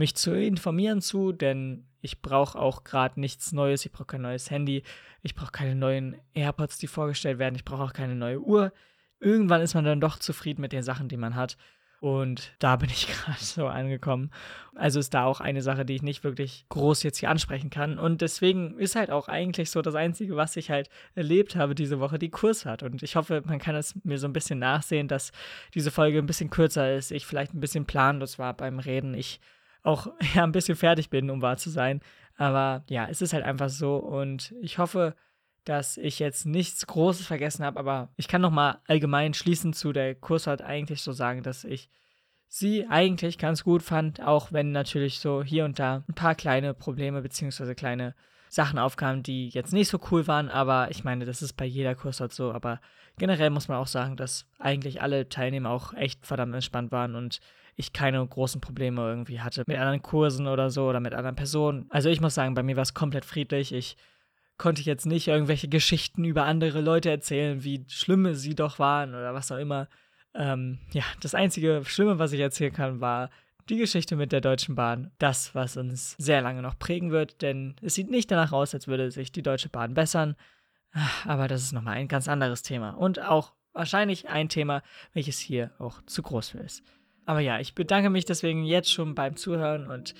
mich 0.00 0.16
zu 0.16 0.34
informieren 0.34 1.00
zu, 1.00 1.30
denn 1.30 1.86
ich 2.00 2.22
brauche 2.22 2.58
auch 2.58 2.82
gerade 2.84 3.20
nichts 3.20 3.52
Neues. 3.52 3.84
Ich 3.84 3.92
brauche 3.92 4.06
kein 4.06 4.22
neues 4.22 4.50
Handy. 4.50 4.82
Ich 5.22 5.34
brauche 5.34 5.52
keine 5.52 5.76
neuen 5.76 6.16
AirPods, 6.34 6.78
die 6.78 6.86
vorgestellt 6.86 7.38
werden. 7.38 7.54
Ich 7.54 7.64
brauche 7.64 7.82
auch 7.82 7.92
keine 7.92 8.16
neue 8.16 8.40
Uhr. 8.40 8.72
Irgendwann 9.20 9.60
ist 9.60 9.74
man 9.74 9.84
dann 9.84 10.00
doch 10.00 10.18
zufrieden 10.18 10.62
mit 10.62 10.72
den 10.72 10.82
Sachen, 10.82 11.08
die 11.08 11.18
man 11.18 11.36
hat. 11.36 11.58
Und 12.00 12.54
da 12.60 12.76
bin 12.76 12.88
ich 12.88 13.08
gerade 13.24 13.38
so 13.44 13.66
angekommen. 13.66 14.30
Also 14.74 14.98
ist 14.98 15.12
da 15.12 15.26
auch 15.26 15.40
eine 15.40 15.60
Sache, 15.60 15.84
die 15.84 15.96
ich 15.96 16.02
nicht 16.02 16.24
wirklich 16.24 16.64
groß 16.70 17.02
jetzt 17.02 17.18
hier 17.18 17.28
ansprechen 17.28 17.68
kann. 17.68 17.98
Und 17.98 18.22
deswegen 18.22 18.78
ist 18.78 18.96
halt 18.96 19.10
auch 19.10 19.28
eigentlich 19.28 19.70
so 19.70 19.82
das 19.82 19.94
Einzige, 19.94 20.34
was 20.34 20.56
ich 20.56 20.70
halt 20.70 20.88
erlebt 21.14 21.56
habe 21.56 21.74
diese 21.74 22.00
Woche, 22.00 22.18
die 22.18 22.30
Kursfahrt. 22.30 22.82
Und 22.82 23.02
ich 23.02 23.16
hoffe, 23.16 23.42
man 23.44 23.58
kann 23.58 23.76
es 23.76 23.94
mir 24.02 24.16
so 24.16 24.26
ein 24.26 24.32
bisschen 24.32 24.58
nachsehen, 24.58 25.08
dass 25.08 25.32
diese 25.74 25.90
Folge 25.90 26.16
ein 26.16 26.26
bisschen 26.26 26.48
kürzer 26.48 26.96
ist. 26.96 27.12
Ich 27.12 27.26
vielleicht 27.26 27.52
ein 27.52 27.60
bisschen 27.60 27.84
planlos 27.84 28.38
war 28.38 28.54
beim 28.54 28.78
Reden. 28.78 29.12
Ich 29.12 29.38
auch 29.82 30.08
ja, 30.34 30.44
ein 30.44 30.52
bisschen 30.52 30.76
fertig 30.76 31.10
bin, 31.10 31.30
um 31.30 31.42
wahr 31.42 31.56
zu 31.56 31.70
sein. 31.70 32.00
Aber 32.36 32.84
ja, 32.88 33.06
es 33.08 33.22
ist 33.22 33.32
halt 33.32 33.44
einfach 33.44 33.68
so 33.68 33.96
und 33.96 34.54
ich 34.60 34.78
hoffe, 34.78 35.14
dass 35.64 35.98
ich 35.98 36.18
jetzt 36.18 36.46
nichts 36.46 36.86
Großes 36.86 37.26
vergessen 37.26 37.64
habe, 37.64 37.78
aber 37.78 38.08
ich 38.16 38.28
kann 38.28 38.40
nochmal 38.40 38.78
allgemein 38.86 39.34
schließend 39.34 39.76
zu 39.76 39.92
der 39.92 40.14
Kursfahrt 40.14 40.62
eigentlich 40.62 41.02
so 41.02 41.12
sagen, 41.12 41.42
dass 41.42 41.64
ich 41.64 41.90
sie 42.48 42.86
eigentlich 42.88 43.38
ganz 43.38 43.62
gut 43.62 43.82
fand, 43.82 44.22
auch 44.22 44.52
wenn 44.52 44.72
natürlich 44.72 45.20
so 45.20 45.42
hier 45.44 45.64
und 45.64 45.78
da 45.78 46.02
ein 46.08 46.14
paar 46.14 46.34
kleine 46.34 46.74
Probleme 46.74 47.20
bzw. 47.22 47.74
kleine 47.74 48.14
Sachen 48.50 48.80
aufkamen, 48.80 49.22
die 49.22 49.48
jetzt 49.48 49.72
nicht 49.72 49.88
so 49.88 50.00
cool 50.10 50.26
waren, 50.26 50.48
aber 50.48 50.90
ich 50.90 51.04
meine, 51.04 51.24
das 51.24 51.40
ist 51.40 51.52
bei 51.52 51.64
jeder 51.64 51.94
Kursfahrt 51.94 52.32
so, 52.32 52.52
aber 52.52 52.80
generell 53.16 53.50
muss 53.50 53.68
man 53.68 53.78
auch 53.78 53.86
sagen, 53.86 54.16
dass 54.16 54.44
eigentlich 54.58 55.00
alle 55.00 55.28
Teilnehmer 55.28 55.70
auch 55.70 55.94
echt 55.94 56.26
verdammt 56.26 56.54
entspannt 56.54 56.90
waren 56.90 57.14
und 57.14 57.40
ich 57.76 57.92
keine 57.92 58.26
großen 58.26 58.60
Probleme 58.60 59.02
irgendwie 59.02 59.40
hatte 59.40 59.62
mit 59.68 59.78
anderen 59.78 60.02
Kursen 60.02 60.48
oder 60.48 60.68
so 60.68 60.88
oder 60.88 60.98
mit 60.98 61.14
anderen 61.14 61.36
Personen. 61.36 61.86
Also 61.90 62.08
ich 62.08 62.20
muss 62.20 62.34
sagen, 62.34 62.54
bei 62.54 62.64
mir 62.64 62.74
war 62.74 62.82
es 62.82 62.92
komplett 62.92 63.24
friedlich. 63.24 63.72
Ich 63.72 63.96
konnte 64.58 64.82
jetzt 64.82 65.06
nicht 65.06 65.28
irgendwelche 65.28 65.68
Geschichten 65.68 66.24
über 66.24 66.44
andere 66.44 66.80
Leute 66.80 67.08
erzählen, 67.08 67.62
wie 67.62 67.84
schlimm 67.88 68.34
sie 68.34 68.56
doch 68.56 68.80
waren 68.80 69.10
oder 69.10 69.32
was 69.32 69.52
auch 69.52 69.58
immer. 69.58 69.88
Ähm, 70.34 70.80
ja, 70.92 71.04
das 71.22 71.36
einzige 71.36 71.82
Schlimme, 71.84 72.18
was 72.18 72.32
ich 72.32 72.40
erzählen 72.40 72.72
kann, 72.72 73.00
war 73.00 73.30
die 73.68 73.76
Geschichte 73.76 74.16
mit 74.16 74.32
der 74.32 74.40
Deutschen 74.40 74.74
Bahn. 74.74 75.10
Das, 75.18 75.54
was 75.54 75.76
uns 75.76 76.14
sehr 76.18 76.40
lange 76.40 76.62
noch 76.62 76.78
prägen 76.78 77.10
wird, 77.10 77.42
denn 77.42 77.76
es 77.82 77.94
sieht 77.94 78.10
nicht 78.10 78.30
danach 78.30 78.52
aus, 78.52 78.74
als 78.74 78.88
würde 78.88 79.10
sich 79.10 79.32
die 79.32 79.42
Deutsche 79.42 79.68
Bahn 79.68 79.94
bessern. 79.94 80.36
Aber 81.26 81.48
das 81.48 81.62
ist 81.62 81.72
nochmal 81.72 81.96
ein 81.96 82.08
ganz 82.08 82.28
anderes 82.28 82.62
Thema. 82.62 82.90
Und 82.90 83.20
auch 83.20 83.52
wahrscheinlich 83.72 84.28
ein 84.28 84.48
Thema, 84.48 84.82
welches 85.12 85.38
hier 85.38 85.70
auch 85.78 86.02
zu 86.06 86.22
groß 86.22 86.50
für 86.50 86.58
ist. 86.58 86.82
Aber 87.26 87.40
ja, 87.40 87.60
ich 87.60 87.74
bedanke 87.74 88.10
mich 88.10 88.24
deswegen 88.24 88.64
jetzt 88.64 88.90
schon 88.90 89.14
beim 89.14 89.36
Zuhören 89.36 89.88
und 89.88 90.14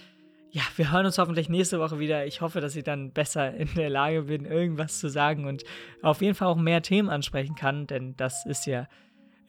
ja, 0.53 0.63
wir 0.77 0.91
hören 0.91 1.07
uns 1.07 1.19
hoffentlich 1.19 1.49
nächste 1.49 1.79
Woche 1.79 2.01
wieder. 2.01 2.27
Ich 2.27 2.41
hoffe, 2.41 2.61
dass 2.61 2.75
ich 2.75 2.85
dann 2.85 3.13
besser 3.13 3.55
in 3.55 3.73
der 3.75 3.91
Lage 3.91 4.23
bin, 4.23 4.45
irgendwas 4.45 4.99
zu 4.99 5.09
sagen 5.09 5.47
und 5.47 5.63
auf 6.03 6.23
jeden 6.23 6.35
Fall 6.35 6.49
auch 6.49 6.57
mehr 6.57 6.83
Themen 6.83 7.09
ansprechen 7.09 7.55
kann, 7.55 7.87
denn 7.87 8.17
das 8.17 8.47
ist 8.47 8.67
ja, 8.67 8.89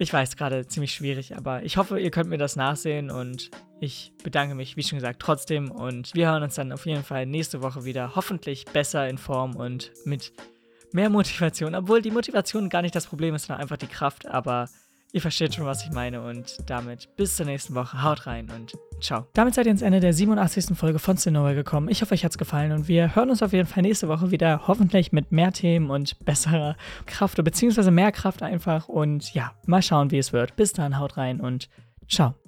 ich 0.01 0.11
weiß, 0.11 0.35
gerade 0.35 0.65
ziemlich 0.65 0.93
schwierig, 0.93 1.37
aber 1.37 1.61
ich 1.61 1.77
hoffe, 1.77 1.99
ihr 1.99 2.09
könnt 2.09 2.27
mir 2.27 2.39
das 2.39 2.55
nachsehen 2.55 3.11
und 3.11 3.51
ich 3.79 4.13
bedanke 4.23 4.55
mich, 4.55 4.75
wie 4.75 4.81
schon 4.81 4.97
gesagt, 4.97 5.21
trotzdem 5.21 5.69
und 5.69 6.15
wir 6.15 6.27
hören 6.27 6.41
uns 6.41 6.55
dann 6.55 6.71
auf 6.71 6.87
jeden 6.87 7.03
Fall 7.03 7.27
nächste 7.27 7.61
Woche 7.61 7.85
wieder, 7.85 8.15
hoffentlich 8.15 8.65
besser 8.65 9.07
in 9.07 9.19
Form 9.19 9.55
und 9.55 9.91
mit 10.03 10.33
mehr 10.91 11.11
Motivation, 11.11 11.75
obwohl 11.75 12.01
die 12.01 12.09
Motivation 12.09 12.67
gar 12.67 12.81
nicht 12.81 12.95
das 12.95 13.05
Problem 13.05 13.35
ist, 13.35 13.45
sondern 13.45 13.61
einfach 13.61 13.77
die 13.77 13.85
Kraft, 13.87 14.25
aber 14.25 14.67
ihr 15.11 15.21
versteht 15.21 15.55
schon, 15.55 15.65
was 15.65 15.83
ich 15.83 15.91
meine 15.91 16.21
und 16.21 16.57
damit 16.67 17.09
bis 17.15 17.35
zur 17.35 17.45
nächsten 17.45 17.75
Woche, 17.75 18.01
haut 18.03 18.27
rein 18.27 18.49
und 18.49 18.73
ciao. 19.01 19.27
Damit 19.33 19.55
seid 19.55 19.65
ihr 19.65 19.71
ins 19.71 19.81
Ende 19.81 19.99
der 19.99 20.13
87. 20.13 20.77
Folge 20.77 20.99
von 20.99 21.17
Cinema 21.17 21.53
gekommen. 21.53 21.89
Ich 21.89 22.01
hoffe, 22.01 22.13
euch 22.13 22.23
hat's 22.23 22.37
gefallen 22.37 22.71
und 22.71 22.87
wir 22.87 23.15
hören 23.15 23.29
uns 23.29 23.43
auf 23.43 23.53
jeden 23.53 23.67
Fall 23.67 23.83
nächste 23.83 24.07
Woche 24.07 24.31
wieder, 24.31 24.67
hoffentlich 24.67 25.11
mit 25.11 25.31
mehr 25.31 25.51
Themen 25.51 25.89
und 25.89 26.23
besserer 26.25 26.75
Kraft, 27.05 27.43
beziehungsweise 27.43 27.91
mehr 27.91 28.11
Kraft 28.11 28.43
einfach 28.43 28.87
und 28.87 29.33
ja, 29.33 29.53
mal 29.65 29.81
schauen, 29.81 30.11
wie 30.11 30.17
es 30.17 30.33
wird. 30.33 30.55
Bis 30.55 30.73
dann, 30.73 30.99
haut 30.99 31.17
rein 31.17 31.39
und 31.39 31.69
ciao. 32.07 32.40